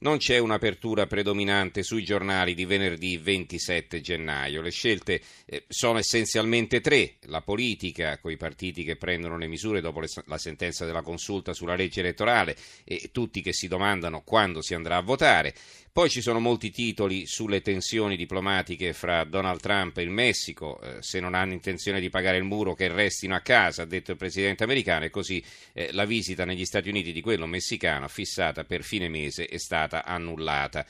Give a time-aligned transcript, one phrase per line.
[0.00, 4.62] Non c'è un'apertura predominante sui giornali di venerdì 27 gennaio.
[4.62, 7.14] Le scelte eh, sono essenzialmente tre.
[7.22, 11.74] La politica, con i partiti che prendono le misure dopo la sentenza della consulta sulla
[11.74, 15.52] legge elettorale e tutti che si domandano quando si andrà a votare.
[15.98, 20.98] Poi ci sono molti titoli sulle tensioni diplomatiche fra Donald Trump e il Messico, eh,
[21.02, 24.16] se non hanno intenzione di pagare il muro che restino a casa, ha detto il
[24.16, 25.42] presidente americano, e così
[25.72, 29.87] eh, la visita negli Stati Uniti di quello messicano fissata per fine mese è stata
[29.90, 30.84] annullata.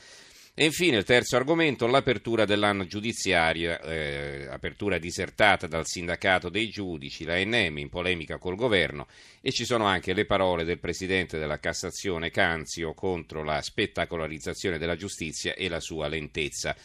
[0.61, 7.23] E infine il terzo argomento, l'apertura dell'anno giudiziario, eh, apertura disertata dal sindacato dei giudici,
[7.23, 9.07] la NM in polemica col governo
[9.39, 14.97] e ci sono anche le parole del presidente della Cassazione Canzio contro la spettacolarizzazione della
[14.97, 16.75] giustizia e la sua lentezza.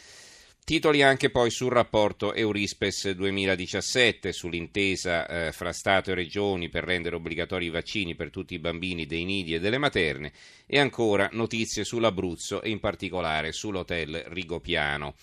[0.65, 7.17] Titoli anche poi sul rapporto Eurispes 2017, sull'intesa eh, fra Stato e Regioni per rendere
[7.17, 10.31] obbligatori i vaccini per tutti i bambini dei nidi e delle materne
[10.65, 15.13] e ancora notizie sull'Abruzzo e in particolare sull'hotel Rigopiano.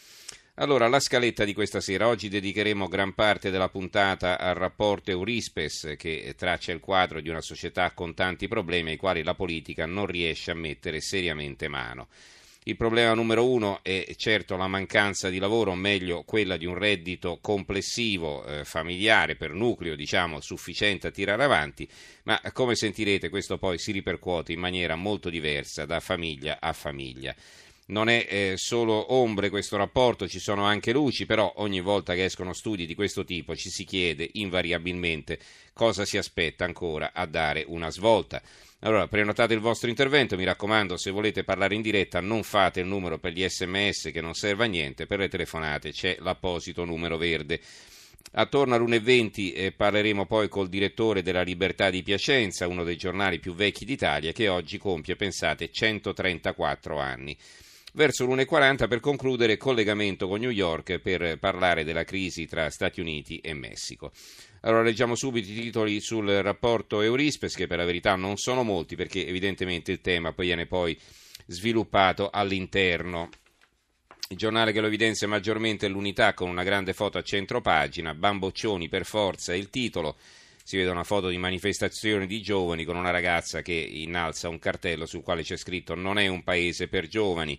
[0.54, 2.06] Allora, la scaletta di questa sera.
[2.06, 7.40] Oggi dedicheremo gran parte della puntata al rapporto Eurispes che traccia il quadro di una
[7.40, 12.06] società con tanti problemi ai quali la politica non riesce a mettere seriamente mano.
[12.64, 16.78] Il problema numero uno è certo la mancanza di lavoro, o meglio quella di un
[16.78, 21.88] reddito complessivo eh, familiare per nucleo diciamo, sufficiente a tirare avanti,
[22.22, 27.34] ma come sentirete questo poi si ripercuote in maniera molto diversa da famiglia a famiglia.
[27.86, 32.24] Non è eh, solo ombre questo rapporto, ci sono anche luci, però ogni volta che
[32.24, 35.38] escono studi di questo tipo ci si chiede invariabilmente
[35.72, 38.40] cosa si aspetta ancora a dare una svolta.
[38.84, 42.86] Allora, prenotate il vostro intervento, mi raccomando, se volete parlare in diretta non fate il
[42.86, 47.16] numero per gli sms che non serve a niente, per le telefonate c'è l'apposito numero
[47.16, 47.60] verde.
[48.34, 53.54] Attorno all'1.20 eh, parleremo poi col direttore della Libertà di Piacenza, uno dei giornali più
[53.54, 57.36] vecchi d'Italia, che oggi compie, pensate, 134 anni.
[57.94, 63.36] Verso l'1.40 per concludere collegamento con New York per parlare della crisi tra Stati Uniti
[63.40, 64.12] e Messico.
[64.62, 68.96] Allora leggiamo subito i titoli sul rapporto Eurispes, che per la verità non sono molti,
[68.96, 70.98] perché evidentemente il tema viene poi
[71.44, 73.28] sviluppato all'interno.
[74.28, 78.14] Il giornale che lo evidenzia maggiormente è l'unità con una grande foto a centro pagina,
[78.14, 80.16] Bamboccioni per forza il titolo.
[80.64, 85.06] Si vede una foto di manifestazione di giovani con una ragazza che innalza un cartello
[85.06, 87.58] sul quale c'è scritto non è un paese per giovani.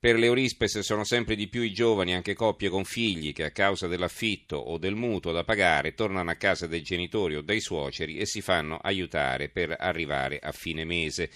[0.00, 3.50] Per le Eurispes sono sempre di più i giovani, anche coppie con figli, che a
[3.50, 8.16] causa dell'affitto o del mutuo da pagare tornano a casa dei genitori o dei suoceri
[8.16, 11.30] e si fanno aiutare per arrivare a fine mese.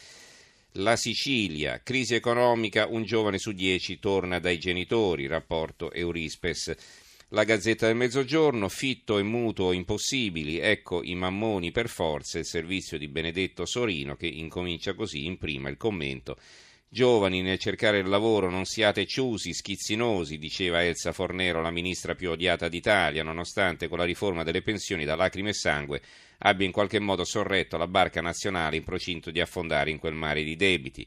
[0.78, 6.74] La Sicilia, crisi economica, un giovane su dieci torna dai genitori, rapporto Eurispes.
[7.28, 12.98] La Gazzetta del Mezzogiorno, fitto e mutuo impossibili, ecco i mammoni per forza, il servizio
[12.98, 16.36] di Benedetto Sorino che incomincia così in prima il commento
[16.94, 22.30] Giovani nel cercare il lavoro non siate ciusi, schizzinosi, diceva Elsa Fornero, la ministra più
[22.30, 26.00] odiata d'Italia, nonostante con la riforma delle pensioni da lacrime e sangue
[26.38, 30.44] abbia in qualche modo sorretto la barca nazionale in procinto di affondare in quel mare
[30.44, 31.04] di debiti.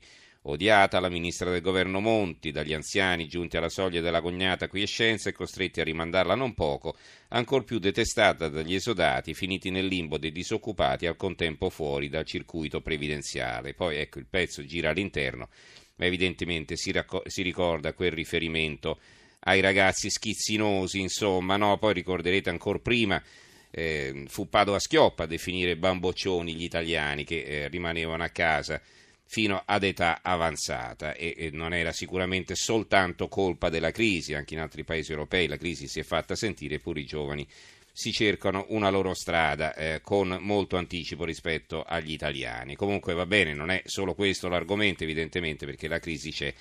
[0.50, 5.34] Odiata la ministra del governo Monti, dagli anziani giunti alla soglia della cognata quiescenza e
[5.34, 6.96] costretti a rimandarla non poco,
[7.30, 12.80] ancor più detestata dagli esodati finiti nel limbo dei disoccupati al contempo fuori dal circuito
[12.80, 13.74] previdenziale.
[13.74, 15.50] Poi ecco il pezzo gira all'interno
[15.98, 19.00] ma evidentemente si, racco- si ricorda quel riferimento
[19.40, 21.78] ai ragazzi schizzinosi, insomma, no?
[21.78, 23.22] Poi ricorderete ancora prima
[23.70, 28.82] eh, fu Padova Schioppa a definire bamboccioni gli italiani che eh, rimanevano a casa
[29.30, 34.84] fino ad età avanzata e, non era sicuramente soltanto colpa della crisi, anche in altri
[34.84, 37.46] paesi europei la crisi si è fatta sentire, eppure i giovani
[37.92, 42.76] si cercano una loro strada eh, con molto anticipo rispetto agli italiani.
[42.76, 46.54] Comunque va bene, non è solo questo l'argomento evidentemente perché la crisi c'è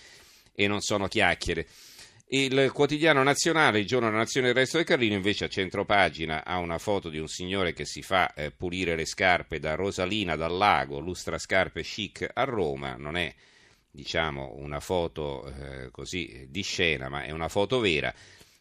[0.55, 1.67] e non sono chiacchiere.
[2.29, 6.59] Il quotidiano nazionale, il giorno della nazione del resto del Carlino, invece a centropagina ha
[6.59, 10.57] una foto di un signore che si fa eh, pulire le scarpe da Rosalina dal
[10.57, 13.33] lago, lustra scarpe chic a Roma, non è
[13.89, 18.13] diciamo una foto eh, così di scena, ma è una foto vera.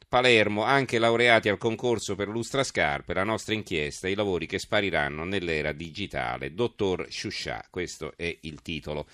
[0.07, 5.71] Palermo, anche laureati al concorso per lustrascarpe, la nostra inchiesta, i lavori che spariranno nell'era
[5.71, 6.53] digitale.
[6.53, 9.07] Dottor Sciuscià, questo è il titolo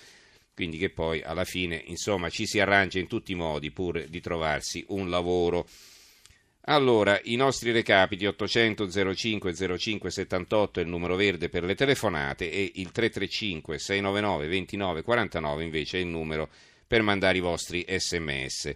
[0.54, 4.20] quindi che poi alla fine insomma ci si arrangia in tutti i modi pur di
[4.20, 5.66] trovarsi un lavoro.
[6.66, 12.50] Allora, i nostri recapiti 800 05 05 78 è il numero verde per le telefonate
[12.50, 16.48] e il 335 699 29 49 invece è il numero
[16.86, 18.70] per mandare i vostri sms.